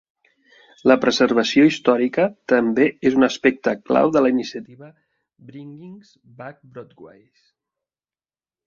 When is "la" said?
0.91-0.95, 4.27-4.33